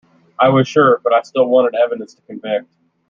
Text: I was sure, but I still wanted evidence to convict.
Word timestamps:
I 0.39 0.49
was 0.49 0.67
sure, 0.67 0.99
but 1.03 1.13
I 1.13 1.21
still 1.21 1.45
wanted 1.47 1.75
evidence 1.75 2.15
to 2.15 2.23
convict. 2.23 2.65